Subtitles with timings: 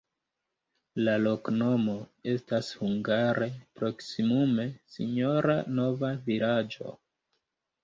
[1.07, 1.95] La loknomo
[2.31, 3.51] estas hungare
[3.81, 6.99] proksimume: sinjora-nova-vilaĝo.